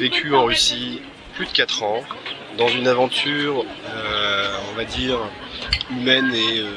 [0.00, 1.02] vécu en Russie
[1.34, 2.02] plus de 4 ans,
[2.56, 3.64] dans une aventure,
[3.94, 5.18] euh, on va dire,
[5.90, 6.70] humaine et, euh,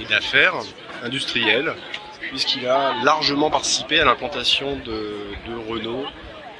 [0.00, 0.54] et d'affaires,
[1.02, 1.74] industrielle,
[2.30, 5.14] puisqu'il a largement participé à l'implantation de,
[5.46, 6.06] de Renault,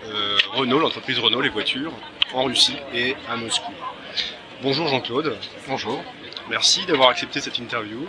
[0.07, 1.93] euh, Renault, l'entreprise Renault, les voitures,
[2.35, 3.73] en Russie et à Moscou.
[4.63, 5.39] Bonjour Jean-Claude.
[5.69, 6.05] Bonjour.
[6.51, 8.07] Merci d'avoir accepté cette interview.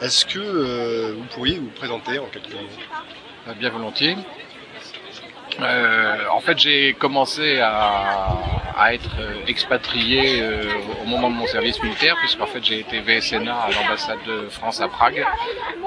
[0.00, 3.54] Est-ce que vous pourriez vous présenter en quelques mots?
[3.58, 4.16] Bien volontiers.
[5.60, 8.36] Euh, en fait, j'ai commencé à,
[8.76, 10.62] à être euh, expatrié euh,
[11.02, 14.80] au moment de mon service militaire, puisqu'en fait j'ai été VSNA à l'ambassade de France
[14.80, 15.24] à Prague.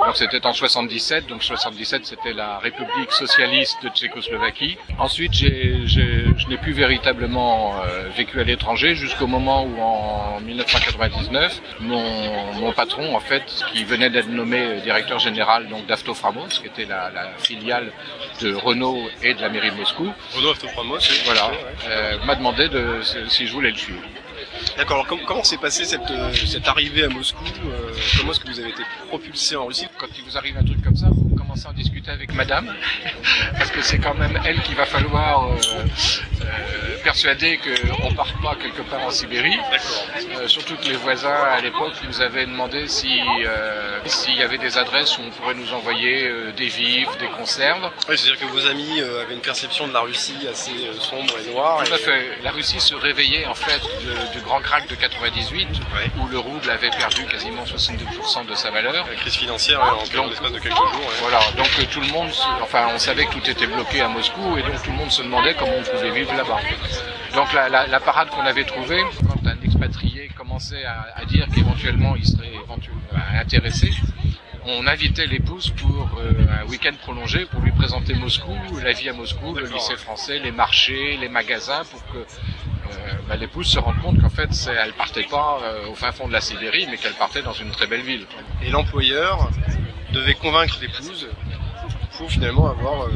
[0.05, 4.77] Donc c'était en 77, donc 77 c'était la République socialiste de Tchécoslovaquie.
[5.00, 10.39] Ensuite, j'ai, j'ai- je n'ai plus véritablement euh, vécu à l'étranger jusqu'au moment où en
[10.41, 16.47] 1999, mon, mon patron en fait, qui venait d'être nommé euh, directeur général donc d'Aftoframos,
[16.50, 17.91] qui était la, la filiale
[18.41, 20.12] de Renault et de la mairie de Moscou,
[20.50, 21.52] Autopromos, c'est- voilà,
[21.88, 24.02] euh, m'a demandé de, si je voulais le suivre.
[24.78, 28.40] D'accord, alors com- comment s'est passée cette, euh, cette arrivée à Moscou euh, Comment est-ce
[28.40, 29.88] que vous avez été propulsé en Russie?
[29.98, 32.73] Quand il vous arrive un truc comme ça, vous commencez à en discuter avec madame,
[33.58, 35.56] parce que c'est quand même elle qu'il va falloir euh,
[37.03, 39.58] persuader qu'on parte pas quelque part en Sibérie.
[40.48, 43.20] Surtout que les voisins à l'époque nous avaient demandé si
[44.06, 47.84] s'il y avait des adresses où on pourrait nous envoyer des vivres, des conserves.
[48.09, 51.84] Ouais, C'est-à-dire que vos amis avaient une perception de la Russie assez sombre et noire.
[51.84, 52.38] Tout à et- fait.
[52.44, 56.11] La Russie se réveillait en fait de- du grand crack de 98, Ouais.
[56.19, 59.05] où le rouble avait perdu quasiment 62% de sa valeur.
[59.07, 60.91] La crise financière ouais, en Donc- l'espace de quelques jours.
[60.99, 61.16] ouais.
[61.21, 62.30] Voilà, donc euh, tout le monde,
[62.61, 65.22] enfin on savait que tout était bloqué à Moscou et donc tout le monde se
[65.22, 66.59] demandait comment on pouvait vivre là-bas.
[67.35, 71.47] Donc la, la- la parade qu'on avait trouvée, quand un expatrié commençait à, à dire
[71.53, 73.90] qu'éventuellement il serait éventuellement euh, intéressé,
[74.66, 79.13] on invitait l'épouse pour euh, un week-end prolongé pour lui présenter Moscou, la vie à
[79.13, 82.25] Moscou, le lycée français, les marchés, les magasins, pour que euh,
[83.28, 84.50] bah, l'épouse se rende compte qu'en fait
[84.85, 87.72] elle partait pas euh, au fin fond de la Sibérie, mais qu'elle partait dans une
[87.72, 88.25] très belle ville.
[88.63, 89.50] Et l'employeur
[90.12, 91.28] devait convaincre l'épouse
[92.18, 93.03] pour finalement avoir.
[93.03, 93.09] euh,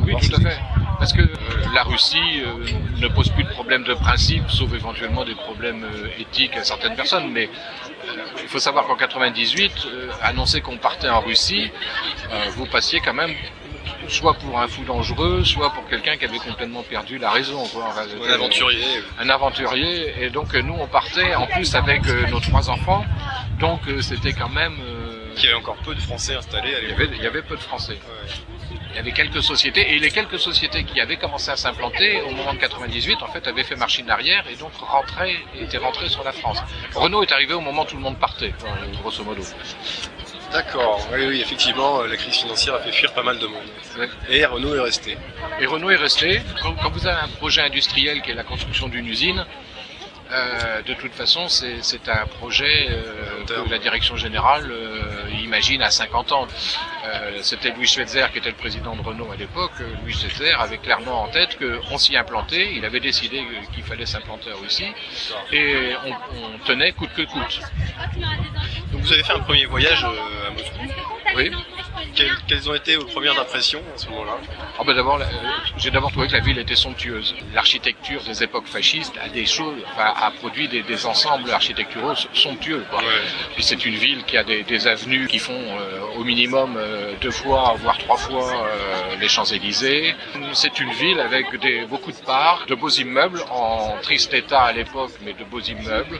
[0.00, 0.58] Oui, avoir tout à fait.
[0.98, 1.28] Parce que euh,
[1.74, 2.64] la Russie euh,
[3.00, 6.94] ne pose plus de problèmes de principe, sauf éventuellement des problèmes euh, éthiques à certaines
[6.94, 7.30] personnes.
[7.32, 11.70] Mais euh, il faut savoir qu'en 98, euh, annoncer qu'on partait en Russie,
[12.30, 13.34] euh, vous passiez quand même
[14.08, 17.64] soit pour un fou dangereux, soit pour quelqu'un qui avait complètement perdu la raison.
[17.68, 17.84] Quoi.
[17.88, 18.84] Enfin, Un aventurier.
[19.18, 20.14] un aventurier.
[20.20, 23.04] Et donc euh, nous, on partait en plus avec euh, nos trois enfants.
[23.58, 24.76] Donc euh, c'était quand même...
[24.80, 27.06] euh, Qui avait encore peu de Français installés à il y, l'époque.
[27.06, 27.94] avait, il y avait peu de Français.
[27.94, 28.30] Ouais.
[28.90, 32.30] Il y avait quelques sociétés, et les quelques sociétés qui avaient commencé à s'implanter au
[32.32, 36.22] moment de 98, en fait, avaient fait machine arrière et donc rentraient, étaient rentrés sur
[36.24, 36.58] la France.
[36.94, 38.52] Renault est arrivé au moment où tout le monde partait,
[39.00, 39.40] grosso modo.
[40.52, 41.00] D'accord.
[41.12, 43.62] Oui, oui, effectivement, euh, la crise financière a fait fuir pas mal de monde.
[43.98, 44.08] Ouais.
[44.28, 45.16] Et Renault est resté.
[45.60, 46.42] Et Renault est resté.
[46.60, 49.44] Quand, quand vous avez un projet industriel qui est la construction d'une usine,
[50.32, 55.90] euh, de toute façon, c'est un projet euh, que la direction générale euh, imagine à
[55.90, 56.46] 50 ans.
[57.06, 59.72] Euh, C'était Louis Schweitzer qui était le président de Renault à l'époque.
[59.80, 62.72] Euh, Louis Schweitzer avait clairement en tête qu'on s'y implantait.
[62.74, 63.42] Il avait décidé
[63.74, 64.92] qu'il fallait s'implanter en Russie
[65.52, 66.10] et on,
[66.44, 67.60] on tenait coûte que coûte.
[68.92, 70.94] Donc vous avez fait un premier voyage euh, à Moscou.
[71.36, 71.50] Oui.
[72.14, 74.38] Quelles, quelles ont été vos premières impressions à ce moment-là?
[74.84, 75.24] Ben d'abord, euh,
[75.76, 77.34] j'ai d'abord trouvé que la ville était somptueuse.
[77.54, 82.84] L'architecture des époques fascistes a des choses, enfin, a produit des, des ensembles architecturaux somptueux.
[82.90, 83.00] Quoi.
[83.54, 87.14] Puis c'est une ville qui a des, des avenues qui font euh, au minimum euh,
[87.20, 90.14] deux fois, voire trois fois euh, les Champs-Élysées.
[90.52, 94.72] C'est une ville avec des, beaucoup de parcs, de beaux immeubles, en triste état à
[94.72, 96.18] l'époque, mais de beaux immeubles.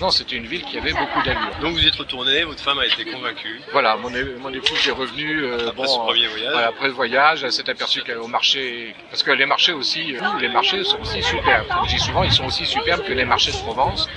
[0.00, 1.50] Non, c'était une ville qui avait beaucoup d'allure.
[1.60, 4.10] Donc vous y êtes retourné, votre femme a été convaincue Voilà, mon,
[4.40, 6.52] mon épouse est revenue euh, après bon, euh, premier voyage.
[6.52, 10.20] voilà, après le voyage, elle s'est aperçue qu'au marché, parce que les marchés aussi, euh,
[10.40, 11.66] les marchés sont aussi superbes.
[11.68, 14.08] Comme je dis souvent, ils sont aussi superbes que les marchés de Provence.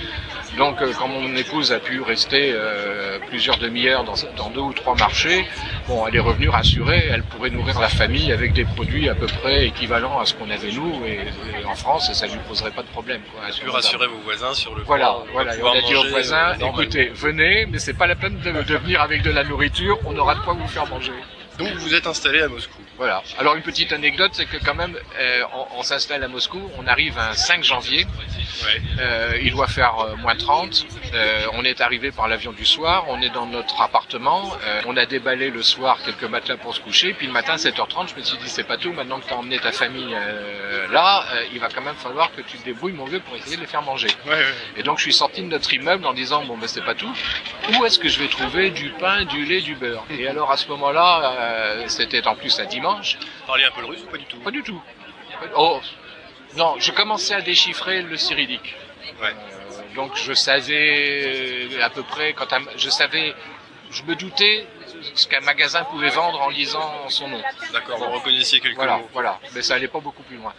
[0.56, 4.72] Donc, euh, quand mon épouse a pu rester euh, plusieurs demi-heures dans, dans deux ou
[4.72, 5.46] trois marchés,
[5.86, 7.06] bon, elle est revenue rassurée.
[7.10, 10.50] Elle pourrait nourrir la famille avec des produits à peu près équivalents à ce qu'on
[10.50, 11.20] avait nous et,
[11.60, 13.20] et en France, et ça lui poserait pas de problème.
[13.32, 15.54] Quoi, à ce pu rassurer vos voisins sur le Voilà, voilà.
[15.70, 18.76] On a dit aux voisins, euh, écoutez, venez, mais c'est pas la peine de, de
[18.76, 21.12] venir avec de la nourriture, on aura de quoi vous faire manger.
[21.58, 22.80] Donc vous êtes installé à Moscou.
[22.98, 23.22] Voilà.
[23.38, 26.86] Alors une petite anecdote, c'est que quand même, euh, on, on s'installe à Moscou, on
[26.88, 28.06] arrive un 5 janvier,
[28.64, 28.82] Ouais.
[28.98, 30.84] euh, il doit faire euh, moins 30,
[31.14, 34.96] euh, on est arrivé par l'avion du soir, on est dans notre appartement, euh, on
[34.96, 38.22] a déballé le soir quelques matelas pour se coucher, puis le matin 7h30, je me
[38.24, 41.44] suis dit c'est pas tout, maintenant que tu as emmené ta famille euh, là, euh,
[41.52, 43.68] il va quand même falloir que tu te débrouilles mon vieux pour essayer de les
[43.68, 44.08] faire manger.
[44.26, 44.44] Ouais, ouais.
[44.76, 47.12] Et donc je suis sorti de notre immeuble en disant bon ben c'est pas tout.
[47.78, 50.04] Où est-ce que je vais trouver du pain, du lait, du beurre?
[50.10, 52.87] Et alors à ce moment-là, euh, c'était en plus un dimanche.
[52.96, 54.82] Vous parliez un peu le russe ou pas du tout Pas du tout.
[55.56, 55.80] Oh,
[56.56, 58.74] non, je commençais à déchiffrer le cyrillique.
[59.20, 59.28] Ouais.
[59.28, 62.46] Euh, donc je savais euh, à peu près quand
[62.76, 63.34] je savais,
[63.90, 64.66] je me doutais
[65.14, 67.40] ce qu'un magasin pouvait vendre en lisant son nom.
[67.72, 69.08] D'accord, vous reconnaissiez quelques Voilà, mots.
[69.12, 69.38] voilà.
[69.54, 70.52] Mais ça allait pas beaucoup plus loin.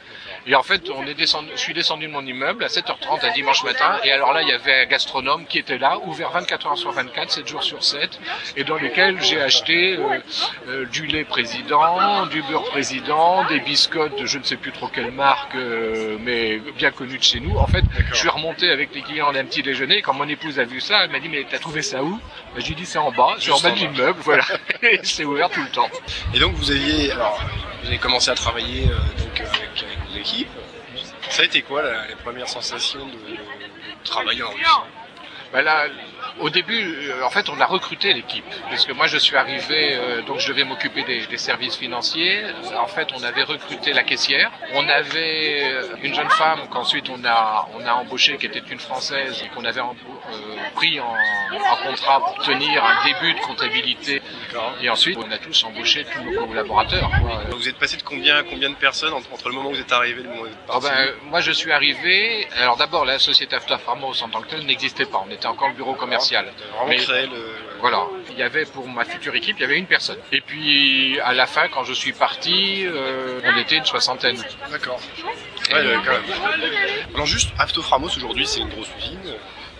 [0.45, 3.31] Et en fait, on est descendu, je suis descendu de mon immeuble à 7h30 un
[3.33, 3.99] dimanche matin.
[4.03, 6.91] Et alors là, il y avait un gastronome qui était là, ouvert 24 heures sur
[6.91, 8.19] 24, 7 jours sur 7,
[8.55, 10.19] et dans lequel j'ai acheté euh,
[10.67, 14.87] euh, du lait président, du beurre président, des biscottes de je ne sais plus trop
[14.87, 17.57] quelle marque, euh, mais bien connues de chez nous.
[17.57, 19.97] En fait, je suis remonté avec les clients d'un petit déjeuner.
[19.97, 22.19] Et quand mon épouse a vu ça, elle m'a dit mais t'as trouvé ça où?
[22.55, 24.45] Ben, J'ai dit c'est en bas, c'est en bas de l'immeuble, voilà.
[25.03, 25.89] C'est ouvert tout le temps.
[26.33, 27.43] Et donc vous aviez, alors,
[27.81, 30.45] vous avez commencé à travailler euh, donc, euh, avec, avec vos.
[31.29, 34.63] Ça a été quoi la, les premières sensations de, travailler en Russie?
[35.51, 35.87] Ben là,
[36.39, 39.95] au début, euh, en fait, on a recruté l'équipe, parce que moi, je suis arrivé,
[39.95, 42.43] euh, donc je devais m'occuper des, des services financiers.
[42.77, 44.51] En fait, on avait recruté la caissière.
[44.73, 48.79] On avait euh, une jeune femme qu'ensuite on a, on a embauchée, qui était une
[48.79, 49.83] française, qu'on avait euh,
[50.75, 54.21] pris en, en contrat pour tenir un début de comptabilité.
[54.51, 54.73] D'accord.
[54.81, 57.09] Et ensuite, on a tous embauché tous nos collaborateurs.
[57.21, 57.43] quoi.
[57.45, 59.79] Donc, Vous êtes passé de combien à combien de personnes entre, le moment où vous
[59.79, 62.47] êtes arrivé et le moment où vous êtes Ah parti ben, moi, je suis arrivé.
[62.57, 65.23] Alors d'abord, la société Aftapharmos en tant que telle n'existait pas.
[65.27, 66.45] On était encore le bureau commercial.
[66.47, 67.55] Avez vraiment Mais- créé le...
[67.81, 70.17] Voilà, il y avait pour ma future équipe, il y avait une personne.
[70.33, 74.35] Et puis à la fin, quand je suis parti, euh, on était une soixantaine.
[74.69, 74.99] D'accord.
[75.71, 76.23] Ouais, ouais, quand même.
[77.13, 79.33] Alors juste, Aftoframos aujourd'hui c'est une grosse usine.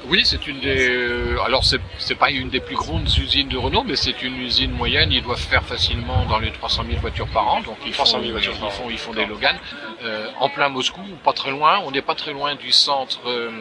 [0.08, 0.90] Oui, c'est une des.
[0.90, 4.72] euh, alors c'est pas une des plus grandes usines de Renault, mais c'est une usine
[4.72, 5.12] moyenne.
[5.12, 7.62] Ils doivent faire facilement dans les 300 000 voitures par an.
[7.62, 9.58] Donc ils font, 300 000 voitures ils font, ils font des Logan
[10.04, 11.80] euh, en plein Moscou, pas très loin.
[11.86, 13.52] On n'est pas très loin du centre euh,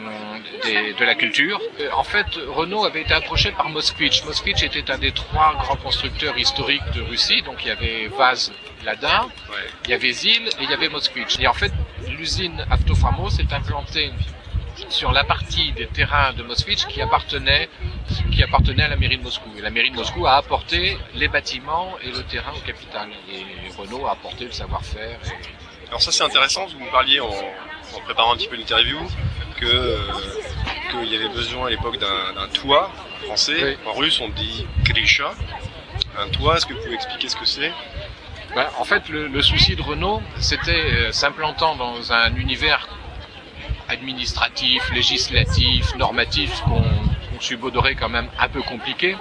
[0.65, 1.61] des- de la culture.
[1.81, 4.25] Euh, en fait, Renault avait été approché par Moskvich.
[4.25, 7.43] Moskvich était un des trois grands constructeurs historiques de Russie.
[7.43, 8.53] Donc il y avait Vaz,
[8.85, 9.57] Lada, Ouais.
[9.87, 11.39] il y avait Zil et il y avait Moskvich.
[11.41, 11.73] Et en fait,
[12.09, 14.13] l'usine Aftoframos s'est implantée
[14.89, 17.69] sur la partie des terrains de Moskvich qui appartenait,
[18.33, 19.51] qui appartenait à la mairie de Moscou.
[19.57, 23.09] Et la mairie de Moscou a apporté les bâtiments et le terrain au capital.
[23.33, 23.45] Et
[23.77, 25.19] Renault a apporté le savoir-faire.
[25.27, 28.99] et- Alors ça c'est intéressant, vous me parliez en, en préparant un petit peu l'interview
[29.61, 29.99] que euh,
[30.91, 32.91] qu'il y avait besoin à l'époque d'un toit
[33.25, 33.63] français.
[33.63, 33.77] Oui.
[33.87, 35.33] En russe on dit krisha.
[36.19, 37.73] Un toit, est-ce que vous pouvez expliquer ce que c'est?
[38.55, 42.88] Ben, en fait, le, le souci de Renault, c'était euh, s'implantant dans un univers
[43.89, 46.83] administratif, législatif, normatif qu'on
[47.29, 49.17] qu'on subodorait quand même un peu compliqué.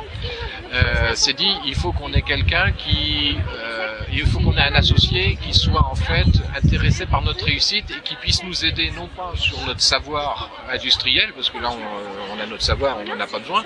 [0.74, 4.76] Euh, c'est dit, il faut qu'on ait quelqu'un qui, euh, il faut qu'on ait un
[4.76, 9.08] associé qui soit en fait intéressé par notre réussite et qui puisse nous aider non
[9.08, 13.20] pas sur notre savoir industriel, parce que là on, on a notre savoir, on n'en
[13.20, 13.64] a pas besoin,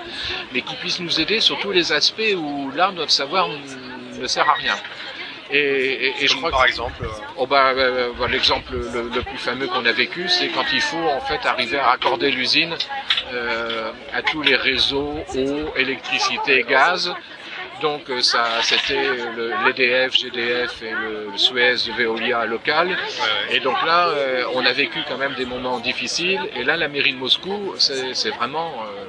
[0.52, 4.48] mais qui puisse nous aider sur tous les aspects où là notre savoir ne sert
[4.48, 4.74] à rien.
[5.52, 9.10] Et, et- et je crois que par exemple, euh, Oh bah, euh, bah, l'exemple le,
[9.14, 12.30] le plus fameux qu'on a vécu, c'est quand il faut en fait arriver à raccorder
[12.30, 12.74] l'usine
[13.32, 17.12] euh, à tous les réseaux eau, électricité, gaz.
[17.82, 19.02] Donc euh, ça, c'était
[19.36, 22.96] le- l'EDF, GDF et le Suez de Veolia local.
[23.50, 26.40] Et donc là, euh, on a vécu quand même des moments difficiles.
[26.56, 29.04] Et là, la mairie de Moscou, c'est vraiment euh,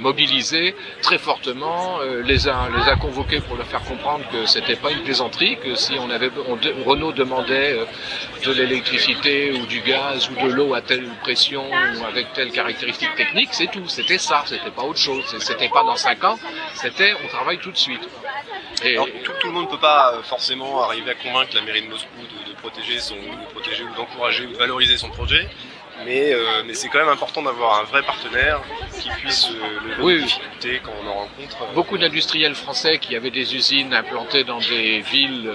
[0.00, 0.74] mobilisé.
[1.02, 4.90] très fortement, euh, les a les a convoqués pour leur faire comprendre que c'était pas
[4.90, 6.30] une plaisanterie, que si on avait
[6.86, 7.84] Renault demandait euh,
[8.44, 13.14] de l'électricité ou du gaz ou de l'eau à telle pression ou avec telle caractéristique
[13.16, 16.38] technique, c'est tout, c'était ça, c'était pas autre chose, c'était pas dans cinq ans,
[16.74, 18.08] c'était on travaille tout de suite.
[18.82, 21.88] Et tout, le monde ne peut pas euh, forcément arriver à convaincre la mairie de
[21.88, 25.46] Moscou de, de protéger son, de protéger ou d'encourager ou de valoriser son projet,
[26.04, 28.60] mais, euh, mais c'est quand même important d'avoir un vrai partenaire
[29.00, 30.22] qui puisse euh, lever les oui.
[30.22, 31.62] difficultés quand on en rencontre.
[31.62, 35.50] euh, Beaucoup d'industriels français qui avaient des usines implantées dans des villes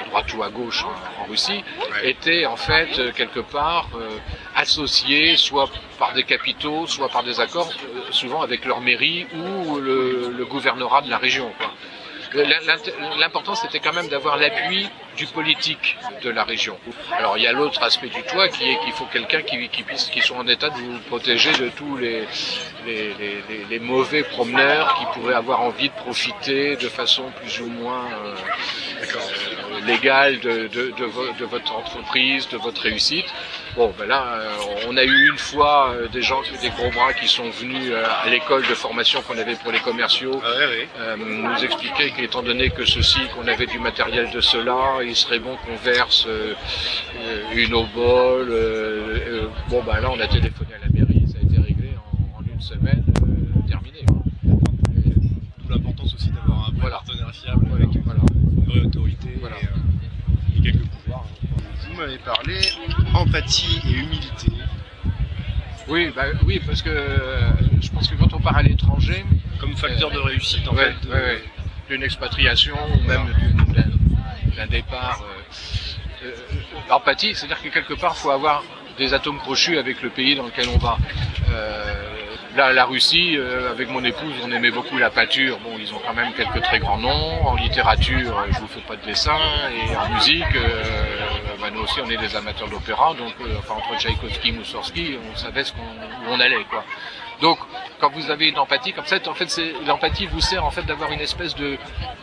[0.00, 2.10] à droite ou à gauche en, en Russie Ouais.
[2.10, 3.88] étaient en fait quelque part
[4.54, 7.70] associés soit par des capitaux, soit par des accords,
[8.10, 11.52] souvent avec leur mairie ou le, le gouvernorat de la région.
[11.58, 11.70] quoi.
[13.18, 16.76] L'important c'était quand même d'avoir l'appui du politique de la région.
[17.16, 19.82] Alors il y a l'autre aspect du toit qui est qu'il faut quelqu'un qui, qui
[19.84, 22.26] puisse qui soit en état de vous protéger de tous les,
[22.86, 27.60] les, les- les- les mauvais promeneurs qui pourraient avoir envie de profiter de façon plus
[27.60, 28.34] ou moins euh,
[29.02, 33.26] euh, légale de, de, de, vo- de votre entreprise, de votre réussite.
[33.76, 37.12] Bon, ben là, euh, on a eu une fois euh, des gens, des gros bras
[37.12, 40.48] qui sont venus euh, à l'école de formation qu'on avait pour les commerciaux Ah
[41.00, 45.40] euh, nous expliquer qu'étant donné que ceci, qu'on avait du matériel de cela, il serait
[45.40, 46.54] bon qu'on verse euh,
[47.56, 48.46] une eau bol.
[48.48, 52.38] euh, bon, ben là, on a téléphoné à la mairie, ça a été réglé en,
[52.38, 53.02] en une semaine,
[53.68, 54.04] terminé.
[54.44, 56.96] D'où l'importance aussi d'avoir un vrai Voilà.
[57.04, 58.20] partenaire fiable Voilà, avec voilà.
[58.56, 59.56] une vraie autorité Voilà.
[59.56, 60.84] et, et quelques.
[61.94, 62.58] Vous m'avez parlé
[63.14, 64.48] empathie et humilité.
[65.86, 69.24] Oui, bah, oui, parce que euh, je pense que quand on part à l'étranger,
[69.60, 71.08] comme facteur de réussite en ouais, fait.
[71.08, 71.44] ouais, ouais,
[71.88, 73.32] d'une expatriation ou même
[74.56, 75.22] d'un- départ.
[75.22, 76.32] euh, euh,
[76.88, 78.64] L'empathie, c'est-à-dire que quelque part, il faut avoir
[78.98, 80.96] des atomes crochus avec le pays dans lequel on va.
[81.50, 81.94] Euh,
[82.56, 85.58] là, la Russie, euh, avec mon épouse, on aimait beaucoup la pâture.
[85.60, 87.46] Bon, ils ont quand même quelques très grands noms.
[87.46, 89.38] En littérature, euh, je vous fais pas de dessin.
[89.70, 91.23] Et en musique, euh,
[91.70, 93.14] nous aussi, on est des amateurs d'opéra.
[93.14, 96.84] Donc, euh, enfin, entre Tchaïkovski et Moussorski, on savait où on allait, quoi.
[97.40, 97.58] Donc,
[98.00, 101.10] quand vous avez une empathie comme ça, en fait, l'empathie vous sert en fait d'avoir
[101.10, 101.76] une espèce de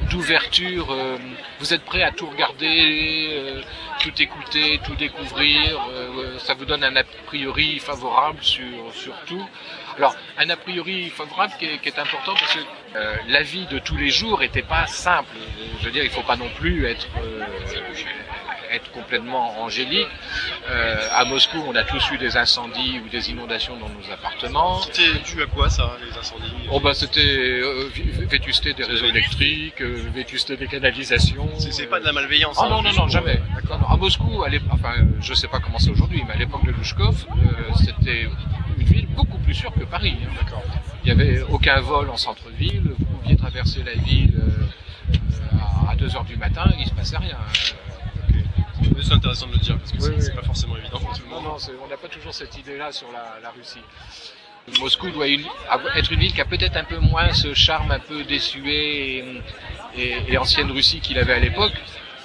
[0.10, 0.92] d'ouverture.
[0.92, 1.18] euh,
[1.60, 3.62] vous êtes prêt à tout regarder, euh,
[4.02, 5.80] tout écouter, tout découvrir.
[6.40, 9.46] ça vous donne un a priori favorable sur sur tout.
[9.98, 12.62] Alors, un a priori favorable qui est, important parce que
[13.28, 15.36] la vie de tous les jours était pas simple.
[15.80, 17.08] Je veux dire, il faut pas non plus être
[18.72, 20.08] être complètement angélique.
[20.70, 24.80] Euh, à Moscou, on a tous eu des incendies ou des inondations dans nos appartements.
[24.82, 26.54] C'était dû à quoi ça, les incendies?
[26.72, 31.50] Oh bah c'était euh, vé- vétusté des réseaux électriques, euh, vétusté des canalisations.
[31.58, 32.58] C'est euh, pas de la malveillance.
[32.60, 33.42] Ah hein, non, non, non, jamais.
[33.70, 36.38] Non, non, À Moscou, à enfin, euh, je sais pas comment c'est aujourd'hui, mais à
[36.38, 38.28] l'époque de Louchkov, euh, c'était
[38.78, 40.16] une ville beaucoup plus sûre que Paris.
[40.24, 40.30] hein.
[40.42, 40.64] D'accord.
[41.04, 45.16] Il n'y avait aucun vol en centre-ville, vous pouviez traverser la ville euh,
[45.54, 47.38] euh, à 2 heures du matin, il se passait rien.
[49.02, 50.36] C'est intéressant de le dire parce que Oui, c'est oui.
[50.36, 51.52] pas forcément évident pour tout le Non, monde.
[51.54, 53.80] non, c'est- on n'a pas toujours cette idée-là sur la, la Russie.
[54.80, 58.24] Moscou doit être une ville qui a peut-être un peu moins ce charme un peu
[58.24, 59.42] désuet et,
[59.98, 61.74] et- et ancienne Russie qu'il avait à l'époque.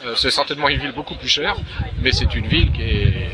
[0.04, 1.56] Euh, c'est certainement une ville beaucoup plus chère,
[2.00, 3.30] mais c'est une ville qui est,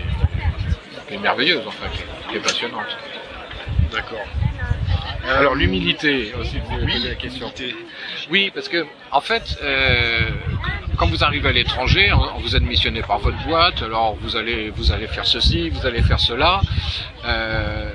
[1.08, 2.96] qui est merveilleuse, enfin, qui est, qui est passionnante.
[3.90, 4.24] D'accord.
[5.24, 7.46] Alors l'humilité aussi, vous avez Oui, posé la question.
[7.48, 7.76] humilité.
[8.30, 10.30] Oui, parce que en fait, euh,
[11.02, 14.70] quand vous arrivez à l'étranger, on- vous êtes missionné par votre boîte, alors vous allez
[14.70, 16.60] vous allez faire ceci, vous allez faire cela.
[17.24, 17.90] Euh,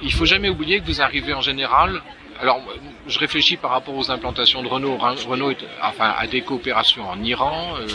[0.00, 2.00] il faut jamais oublier que vous arrivez en général.
[2.40, 2.58] Alors,
[3.06, 4.96] je réfléchis par rapport aux implantations de Renault.
[4.96, 5.52] Ren- Renault
[5.82, 7.86] enfin, a des coopérations en Iran, euh,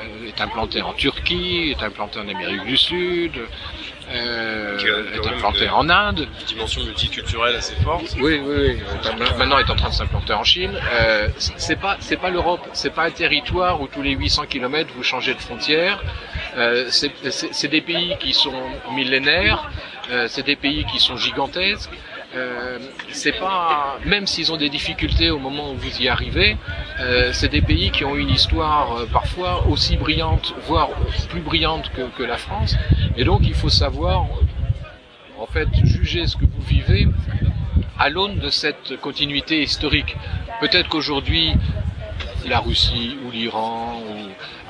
[0.00, 3.32] euh, est implanté en Turquie, est implanté en Amérique du Sud,
[4.10, 4.78] euh,
[5.14, 6.28] est implanté une- en Inde.
[6.40, 8.14] Une dimension multiculturelle assez forte.
[8.20, 8.82] Oui, oui, oui.
[9.06, 10.78] Euh, Maintenant, est en train de s'implanter en Chine.
[10.92, 12.66] Euh, c'est pas, c'est pas l'Europe.
[12.72, 16.02] C'est pas un territoire où tous les 800 kilomètres vous changez de frontière.
[16.56, 18.52] Euh, c'est des pays qui sont
[18.92, 19.70] millénaires.
[20.10, 21.90] Euh, c'est des pays qui sont gigantesques.
[22.36, 22.78] Euh,
[23.10, 26.56] c'est pas, même s'ils ont des difficultés au moment où vous y arrivez,
[27.00, 30.88] euh, c'est des pays qui ont une histoire euh, parfois aussi brillante, voire
[31.28, 32.76] plus brillante que, la France.
[33.16, 34.26] Et donc, il faut savoir,
[35.38, 37.06] en fait, juger ce que vous vivez
[37.98, 40.16] à l'aune de cette continuité historique.
[40.60, 41.52] Peut-être qu'aujourd'hui,
[42.48, 44.02] la Russie ou l'Iran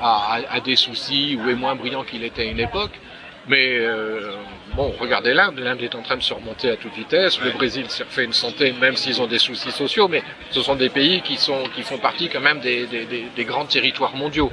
[0.00, 2.92] a- a des soucis ou est moins brillant qu'il était à une époque.
[3.46, 4.32] Mais euh,
[4.74, 7.38] bon, regardez l'Inde, l'Inde est en train de se remonter à toute vitesse.
[7.42, 10.74] Le Brésil s'est refait une santé, même s'ils ont des soucis sociaux, mais ce sont
[10.76, 14.16] des pays qui sont qui font partie quand même des, des, des- des grands territoires
[14.16, 14.50] mondiaux.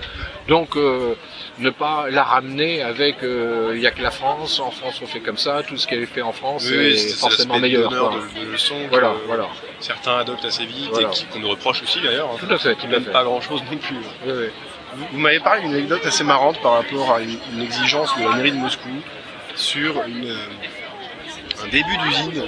[0.50, 1.16] Donc euh,
[1.60, 5.06] ne pas la ramener avec euh, il y a que la France, en France on
[5.08, 7.90] fait comme ça, tout ce qui est fait en France Oui, est forcément meilleur.
[7.90, 8.16] quoi.
[8.36, 9.48] de, de que Voilà, voilà.
[9.80, 11.08] certains adoptent assez vite Voilà.
[11.10, 12.30] et qu'on nous reproche aussi d'ailleurs.
[12.34, 13.12] hein, Tout à fait, qui fait.
[13.12, 13.96] pas grand chose non plus.
[14.26, 14.48] Oui, oui.
[14.94, 18.24] Vous, vous m'avez parlé d'une anecdote assez marrante par rapport à une, une exigence de
[18.24, 18.90] la mairie de Moscou
[19.56, 22.44] sur une, euh, un début d'usine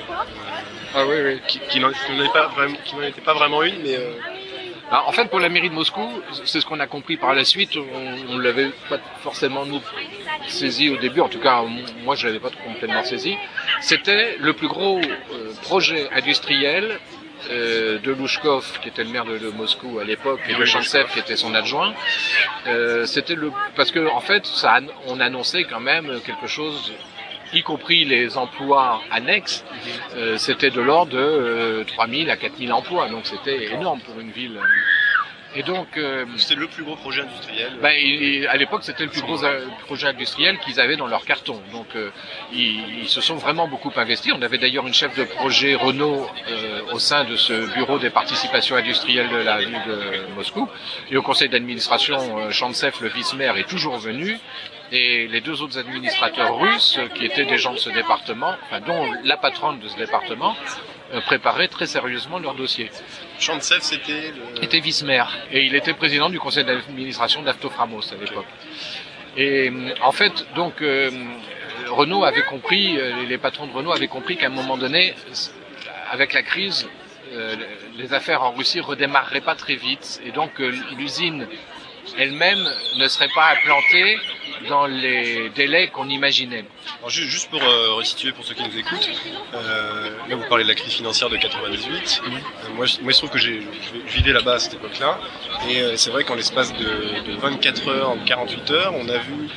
[0.96, 1.40] Ah oui, oui.
[1.48, 4.12] qui, qui n'en était pas vraiment une, mais euh,
[4.92, 6.08] Alors, en fait, pour la mairie de Moscou,
[6.46, 7.78] c'est ce qu'on a compris par la suite.
[7.78, 9.82] On, on l'avait pas forcément nous
[10.48, 11.22] saisi au début.
[11.22, 11.64] En tout cas,
[12.04, 13.38] moi, je l'avais pas complètement saisi.
[13.82, 17.00] C'était le plus gros euh, projet industriel
[17.50, 21.08] euh, de Louchkov, qui était le maire de, de Moscou à l'époque, et de Chantsev,
[21.12, 21.94] qui était son adjoint.
[22.68, 26.94] Euh, c'était le parce que en fait, ça, on annonçait quand même quelque chose
[27.54, 29.64] y compris les emplois annexes,
[30.16, 34.32] euh, c'était de l'ordre de euh, 3000 à 4000 emplois, donc c'était énorme pour une
[34.32, 34.60] ville.
[35.56, 37.74] Et donc, euh, c'était le plus gros projet industriel.
[37.82, 41.26] ben, il- à l'époque, c'était le plus gros euh, projet industriel qu'ils avaient dans leur
[41.26, 41.62] carton.
[41.72, 42.10] Donc, euh,
[42.52, 44.34] ils, ils se sont vraiment beaucoup investis.
[44.36, 48.10] On avait d'ailleurs une chef de projet Renault euh, au sein de ce bureau des
[48.10, 50.68] participations industrielles de la ville de Moscou.
[51.12, 54.40] Et au conseil d'administration, euh, Chantsev, le vice-maire, est toujours venu.
[54.92, 59.12] Et les deux autres administrateurs russes, qui étaient des gens de ce département, enfin, dont
[59.24, 60.56] la patronne de ce département,
[61.22, 62.90] préparaient très sérieusement leur dossier
[63.40, 64.64] Chantsev, c'était le...
[64.64, 68.46] était vice-maire et il était président du conseil d'administration d'Aftoframos à l'époque.
[69.38, 71.10] Et euh, en fait, donc euh,
[71.90, 75.14] Renault avait compris, euh, les patrons de Renault avaient compris qu'à un moment donné,
[76.12, 76.88] avec la crise,
[77.34, 77.56] euh,
[77.98, 81.48] les affaires en Russie redémarreraient pas très vite et donc euh, l'usine
[82.18, 84.18] elle-même ne serait pas implantée
[84.68, 86.66] dans les délais qu'on imaginait.
[87.00, 89.10] Alors, juste pour euh, resituer pour ceux qui nous écoutent,
[89.54, 92.22] euh, là vous parlez de la crise financière de 98.
[92.26, 92.34] Mhm.
[92.34, 92.40] Euh,
[92.76, 93.62] moi, il se trouve que j'ai
[94.08, 95.20] je vivais là-bas à cette époque-là.
[95.70, 99.50] Et euh, c'est vrai qu'en l'espace de, de 24 heures, 48 heures, on a vu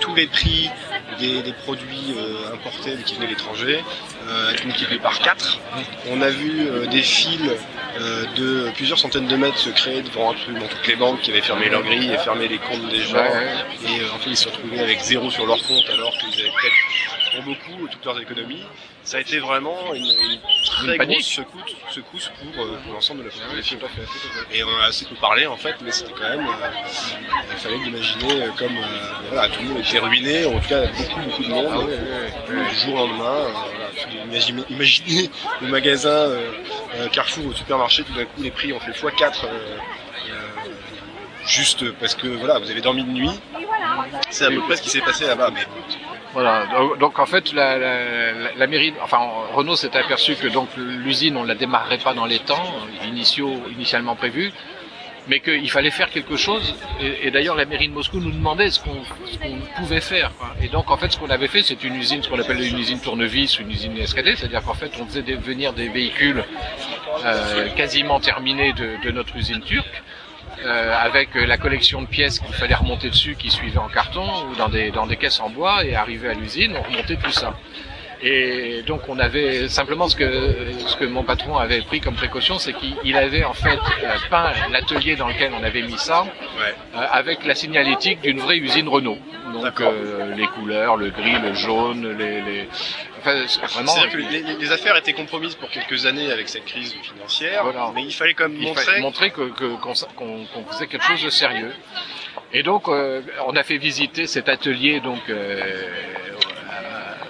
[0.00, 0.70] tous les prix
[1.18, 3.82] des, des produits euh, importés qui venaient de l'étranger
[4.28, 5.58] euh, être multipliés par 4.
[6.10, 7.40] On a vu euh, des fils
[8.00, 11.42] euh, de plusieurs centaines de mètres se créer devant absolument toutes les banques qui avaient
[11.42, 13.16] fermé leurs grilles et fermé les comptes des gens.
[13.18, 16.50] Et euh, en fait, ils se retrouvés avec zéro sur leur compte alors qu'ils avaient
[16.50, 18.64] peut-être, pour beaucoup, toutes leurs économies.
[19.04, 23.24] Ça a été vraiment une, une très Une grosse secousse, secousse pour, euh, pour l'ensemble
[23.24, 23.78] de la population.
[24.52, 26.46] Et on a assez peu parlé en fait, mais c'était quand même.
[26.46, 26.68] euh,
[27.50, 30.86] il fallait l'imaginer euh, comme euh, voilà, tout le monde était ruiné, en tout cas
[30.86, 31.66] beaucoup, beaucoup de monde.
[31.70, 32.68] Ah oui.
[32.70, 36.50] Du jour au lendemain, euh, voilà, imaginez, imaginez le magasin euh,
[36.96, 40.36] euh, Carrefour au supermarché, tout d'un coup les prix ont fait x4 euh, euh,
[41.46, 43.40] juste parce que voilà, vous avez dormi de nuit.
[44.30, 45.50] C'est à peu près ce qui s'est passé là-bas.
[45.52, 45.66] Mais
[46.32, 46.66] Voilà.
[46.98, 49.18] Donc, en fait, la, la, la- mairie, enfin
[49.54, 52.64] Renault s'est aperçu que donc l'usine on la démarrerait pas dans les temps
[53.04, 54.50] initiaux, initialement prévus,
[55.28, 56.74] mais qu'il fallait faire quelque chose.
[57.00, 58.96] Et, d'ailleurs, la mairie de Moscou nous demandait ce qu'on
[59.76, 60.30] pouvait faire.
[60.62, 62.78] Et donc, en fait, ce qu'on avait fait, c'est une usine, ce qu'on appelle une
[62.78, 66.44] usine tournevis, une usine SKD, c'est-à-dire qu'en fait, on faisait venir des véhicules
[67.24, 70.02] euh, quasiment terminés de, de notre usine turque.
[70.64, 74.26] Euh, avec euh, la collection de pièces qu'il fallait remonter dessus, qui suivaient en carton
[74.48, 77.32] ou dans des, dans des caisses en bois, et arrivé à l'usine, on remontait tout
[77.32, 77.54] ça.
[78.24, 82.58] Et donc on avait simplement ce que ce que mon patron avait pris comme précaution,
[82.58, 86.22] c'est qu'il il avait en fait euh, peint l'atelier dans lequel on avait mis ça
[86.22, 86.74] ouais.
[86.94, 89.18] euh, avec la signalétique d'une vraie usine Renault.
[89.52, 92.68] Donc euh, les couleurs, le gris, le jaune, les, les...
[93.18, 97.90] enfin vraiment que les, affaires étaient compromises pour quelques années avec cette crise financière, Voilà.
[97.94, 98.84] mais il fallait quand même il montrer.
[98.84, 99.94] fallait montrer que qu'on
[100.70, 101.72] faisait quelque chose de sérieux.
[102.54, 105.60] Et donc, euh, on a fait visiter cet atelier donc euh,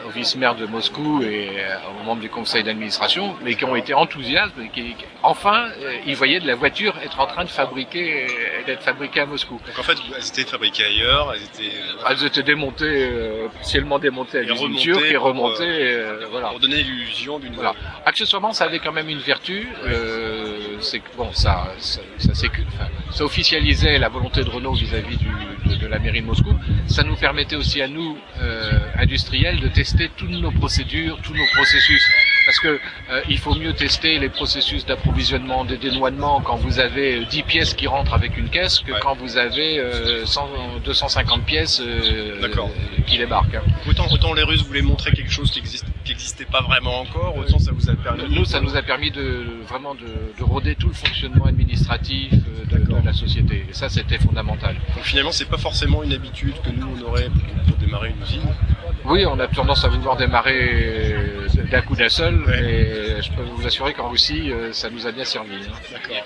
[0.04, 3.76] au- au vice-maire de Moscou et euh, aux membres du conseil d'administration, mais qui ont
[3.76, 7.44] été enthousiastes, et qui, qui- enfin, euh, ils voyaient de la voiture être en train
[7.44, 9.60] de fabriquer, euh, d'être fabriquée à Moscou.
[9.66, 13.98] Donc en fait, elles étaient fabriquées ailleurs, elles étaient euh, Elles étaient démontées, euh, partiellement
[13.98, 16.48] démontées à l'usine turque et pour, remontées, euh, voilà.
[16.48, 17.54] pour donner l'illusion d'une.
[17.54, 17.74] Voilà.
[18.06, 20.21] Accessoirement, ça avait quand même une vertu, euh,
[20.82, 25.16] c'est que bon, ça, ça, ça, officialisait la volonté de Renault vis-à-vis
[25.66, 26.54] de, de la mairie de Moscou.
[26.86, 31.46] Ça nous permettait aussi à nous, euh, industriels, de tester toutes nos procédures, tous nos
[31.54, 32.02] processus.
[32.44, 32.68] Parce que
[33.10, 37.42] euh, il faut mieux tester les processus d'approvisionnement, de dédouanement quand vous avez euh, 10
[37.44, 38.98] pièces qui rentrent avec une caisse que Ouais.
[39.00, 40.48] quand vous avez euh, 100,
[40.84, 42.68] 250 pièces euh, D'accord.
[43.06, 43.54] qui débarquent.
[43.54, 43.62] hein.
[43.88, 47.36] Autant, autant les Russes voulaient montrer quelque chose qui existe, qui existait pas vraiment encore,
[47.36, 48.24] autant ça vous a permis.
[48.28, 50.06] Nous, ça nous a permis de vraiment de,
[50.38, 53.66] de rôder tout le fonctionnement administratif euh, de, de la société.
[53.70, 54.74] Et ça, c'était fondamental.
[54.96, 57.28] Donc finalement, c'est pas forcément une habitude que nous on aurait
[57.68, 58.42] pour, démarrer une usine?
[59.04, 61.11] Oui, on a tendance à vouloir démarrer euh,
[61.72, 63.11] d'un coup d'un seul, Ouais.
[63.22, 65.54] Je peux vous assurer qu'en Russie, euh, ça nous a bien servi.
[65.54, 65.72] hein.
[65.92, 66.24] D'accord.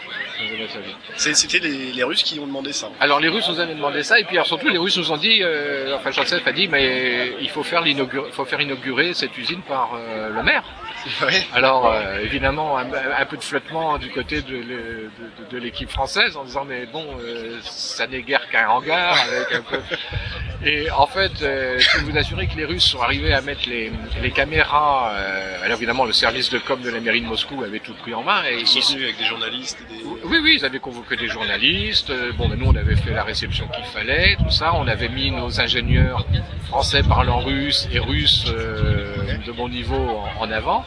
[1.17, 2.89] C'était les, les Russes qui ont demandé ça.
[3.01, 5.17] Alors les Russes nous avaient demandé ça, et puis alors, surtout les Russes nous ont
[5.17, 9.37] dit, euh, enfin Joseph a dit, mais il faut faire, l'inaugur- faut faire inaugurer cette
[9.39, 10.65] usine par euh, le maire.
[11.23, 11.47] Ouais.
[11.55, 15.59] Alors euh, évidemment un, un peu de flottement du côté de, le- de- de- de
[15.59, 17.07] l'équipe française en disant mais bon
[17.63, 19.79] ça n'est guère qu'un hangar avec un peu
[20.69, 23.93] et en fait je peux vous assurer que les Russes sont arrivés à mettre les,
[24.21, 25.13] les caméras
[25.63, 28.23] alors évidemment le service de com de la mairie de Moscou avait tout pris en
[28.23, 30.03] main et Ils sont venus avec des journalistes des.
[30.05, 32.11] oui, oui, ils avaient convoqué des journalistes.
[32.11, 34.73] Euh, Bon, ben, nous, on avait fait la réception qu'il fallait, tout ça.
[34.75, 36.25] On avait mis nos ingénieurs
[36.69, 39.15] français parlant russe et russes euh,
[39.47, 39.95] de bon niveau
[40.39, 40.85] en, en avant.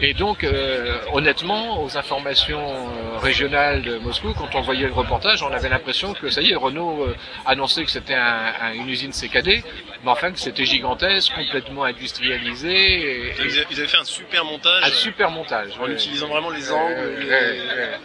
[0.00, 5.42] Et donc, euh, honnêtement, aux informations euh, régionales de Moscou, quand on voyait le reportage,
[5.42, 7.08] on avait l'impression que ça y est, Renault
[7.46, 9.64] annonçait que c'était un- un- une usine CKD,
[10.04, 14.44] mais enfin que c'était gigantesque, complètement industrialisé, et, Ils avaient, ils avaient fait un super
[14.44, 15.70] montage un super montage.
[15.78, 15.92] en ouais.
[15.92, 17.16] utilisant vraiment les angles.
[17.20, 18.00] Les-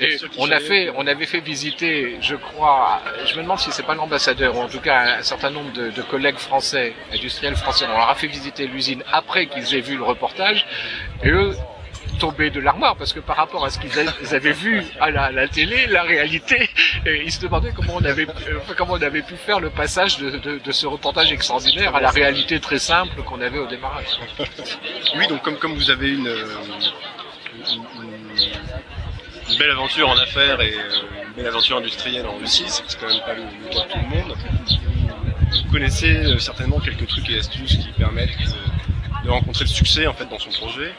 [0.00, 3.82] les on a fait, on avait fait visiter, je crois, je me demande si c'est
[3.82, 7.84] pas l'ambassadeur ou en tout cas un certain nombre de, de collègues français, industriels français,
[7.88, 10.66] on leur a fait visiter l'usine après qu'ils aient vu le reportage
[11.24, 11.52] et eux
[12.30, 16.02] de l'armoire parce que par rapport à ce qu'ils avaient vu à la, télé, la
[16.02, 16.70] réalité,
[17.06, 20.72] ils se demandaient comment on avait, euh, comment on avait pu faire le passage de,
[20.72, 24.20] ce reportage extraordinaire à la réalité très simple qu'on avait au démarrage.
[25.16, 26.46] Oui, donc comme, comme vous avez une, euh,
[29.50, 33.08] une, belle aventure en affaires et euh, une belle aventure industrielle en Russie, c'est quand
[33.08, 34.36] même pas le, cas de tout le monde.
[35.64, 40.14] Vous connaissez certainement quelques trucs et astuces qui permettent de, de rencontrer le succès en
[40.14, 40.92] fait dans son projet.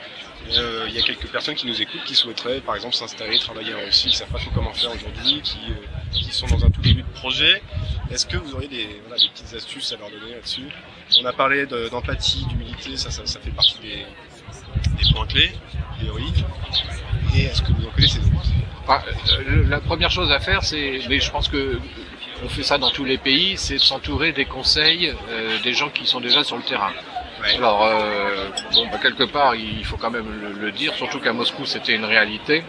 [0.52, 3.74] Euh, Il y a quelques personnes qui nous écoutent qui souhaiteraient par exemple s'installer, travailler
[3.74, 5.76] en Russie, qui ne savent pas trop comment faire aujourd'hui, qui, euh,
[6.12, 7.62] qui sont dans un tout début de projet.
[8.12, 10.68] Est-ce que vous auriez des, voilà, des petites astuces à leur donner là-dessus?
[11.22, 14.06] On a parlé de- d'empathie, d'humilité, ça, ça, ça fait partie des,
[15.02, 15.52] des points clés,
[16.00, 16.44] théoriques.
[17.36, 18.32] Et est-ce que vous en connaissez d'autres?
[19.48, 21.80] Euh, la première chose à faire, c'est, mais je pense que
[22.44, 25.90] on fait ça dans tous les pays, c'est de s'entourer des conseils euh, des gens
[25.90, 26.92] qui sont déjà sur le terrain.
[27.44, 30.28] Alors, euh, bon, bah, quelque part, il faut quand même
[30.60, 32.64] le, dire, surtout qu'à Moscou, c'était une réalité.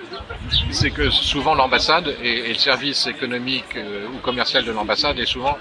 [0.73, 5.57] C'est que souvent l'ambassade et, le service économique euh, ou commercial de l'ambassade est souvent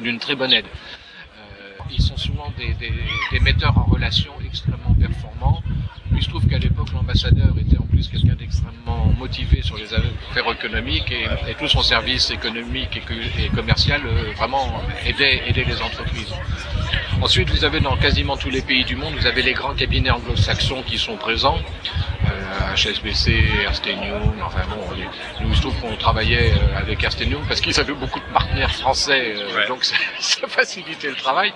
[0.00, 0.66] d'une très bonne aide.
[0.66, 5.62] Euh, ils sont souvent des, metteurs en relation extrêmement performants.
[6.12, 10.50] Il se trouve qu'à l'époque, l'ambassadeur était en plus quelqu'un d'extrêmement motivé sur les affaires
[10.50, 16.34] économiques et, tout son service économique et, et commercial euh, vraiment aidait, aidait les entreprises.
[17.22, 20.10] Ensuite, vous avez dans quasiment tous les pays du monde, vous avez les grands cabinets
[20.10, 21.58] anglo-saxons qui sont présents.
[22.26, 23.98] Euh, HSBC, Ernst Young,
[24.44, 24.76] enfin bon,
[25.40, 28.24] nous il se trouve qu'on travaillait euh, avec Ernst Young parce qu'ils avaient beaucoup de
[28.32, 29.66] partenaires français, euh, Ouais.
[29.68, 31.52] donc ça, ça facilitait le travail.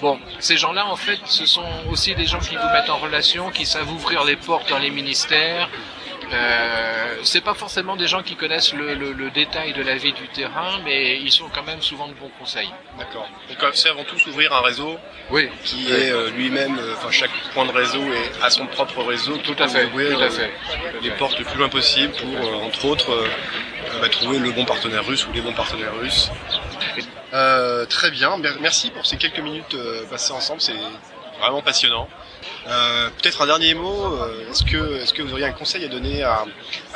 [0.00, 3.50] Bon, ces gens-là, en fait, ce sont aussi des gens qui vous mettent en relation,
[3.50, 5.68] qui savent ouvrir les portes dans les ministères.
[6.32, 10.12] Euh, c'est pas forcément des gens qui connaissent le, le- le détail de la vie
[10.12, 12.70] du terrain, mais ils sont quand même souvent de bons conseils.
[12.98, 13.28] D'accord.
[13.48, 14.96] Donc euh, c'est avant tout s'ouvrir un réseau
[15.30, 19.02] Oui, qui est euh, lui-même, euh, enfin chaque point de réseau est à son propre
[19.04, 19.36] réseau.
[19.38, 20.50] tout à fait, Ouvrir, tout à fait.
[21.02, 23.28] les portes le plus loin possible pour, entre autres,
[24.00, 26.30] bah, trouver le bon partenaire russe ou les bons partenaires russes.
[27.88, 30.72] Très bien, Mer- merci pour ces quelques minutes euh, passées ensemble, c'est
[31.40, 32.08] vraiment passionnant.
[32.68, 35.88] Euh, Peut-être un dernier mot, euh, est-ce que, est que vous auriez un conseil à
[35.88, 36.44] donner à,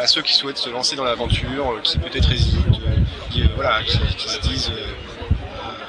[0.07, 2.97] ceux qui souhaitent se lancer dans l'aventure, euh, qui peut-être hésitent, euh,
[3.31, 4.73] qui, voilà, qui, se disent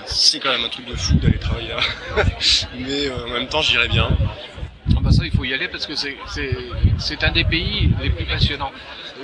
[0.06, 1.78] c'est quand même un truc de fou d'aller travailler là,
[2.78, 4.10] mais en même temps j'irai bien.
[4.90, 6.18] Ah bah ça, il faut y aller parce que c'est-
[7.24, 8.72] un des pays les plus passionnants.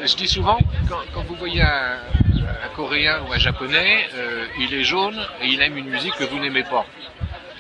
[0.02, 1.98] Je dis souvent, quand, quand vous voyez un,
[2.76, 4.08] Coréen ou un Japonais,
[4.60, 6.86] il est jaune et il aime une musique que vous n'aimez pas.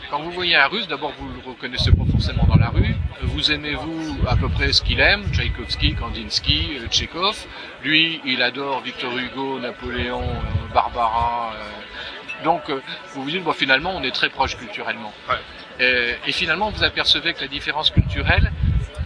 [0.10, 2.96] Quand vous voyez un Russe, d'abord vous le reconnaissez pas forcément dans la rue.
[3.24, 7.46] Vous aimez-vous à peu près ce qu'il aime Tchaïkovski, Kandinsky, Tchekhov.
[7.84, 11.52] Lui, il adore Victor Hugo, Napoléon, euh, Barbara.
[11.56, 12.44] euh.
[12.46, 12.82] Donc, euh,
[13.14, 15.14] vous vous dites, bon, finalement, on est très proche culturellement.
[15.30, 16.18] Ouais.
[16.26, 18.52] Et finalement, vous apercevez que la différence culturelle,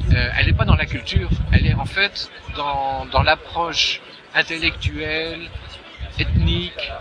[0.10, 4.00] elle n'est pas dans la culture, elle est en fait dans, dans l'approche
[4.34, 5.50] intellectuelle,
[6.20, 6.92] ethnique,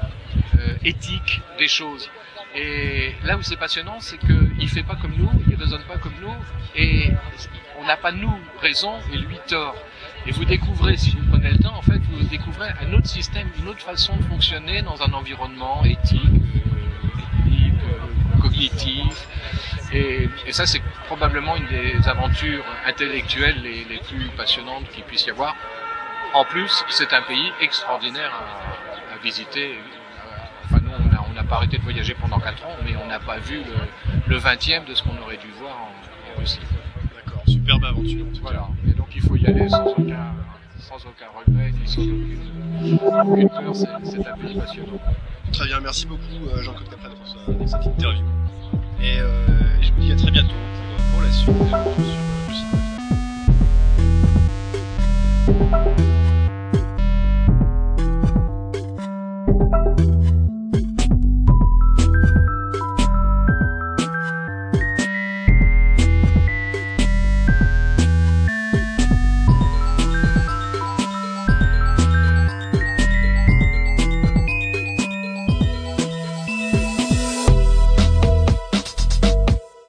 [0.58, 2.10] euh, éthique des choses.
[2.54, 6.14] Et là où c'est passionnant, c'est qu'il fait pas comme nous, il raisonne pas comme
[6.20, 6.34] nous,
[6.74, 7.10] et
[7.78, 9.76] on n'a pas nous raison et lui tort.
[10.26, 13.48] Et vous découvrez, si vous prenez le temps, en fait, vous découvrez un autre système,
[13.60, 16.20] une autre façon de fonctionner dans un environnement éthique,
[18.40, 19.28] cognitif.
[19.92, 25.54] Et, ça, c'est probablement une des aventures intellectuelles les, plus passionnantes qu'il puisse y avoir.
[26.34, 28.32] En plus, c'est un pays extraordinaire
[29.12, 29.74] à visiter.
[29.74, 30.00] Euh,
[30.70, 33.06] Enfin, nous, on n'a on n'a pas arrêté de voyager pendant 4 ans, mais on
[33.08, 36.60] n'a pas vu le, le 20e de ce qu'on aurait dû voir en, en Russie.
[37.14, 38.24] D'accord, superbe aventure.
[38.24, 38.40] en tout cas.
[38.42, 38.68] Voilà.
[38.88, 40.34] Et donc, il faut y aller sans aucun,
[40.78, 42.38] sans aucun regret, ni sans aucune,
[43.26, 43.74] aucune peur.
[44.04, 45.00] C'est un pays passionnant.
[45.52, 46.22] Très bien, merci beaucoup
[46.54, 48.22] euh, Jean-Claude Capret pour ce- cette interview.
[49.02, 50.54] Et euh, je vous dis à très bientôt
[51.12, 52.66] pour, la suite sur site.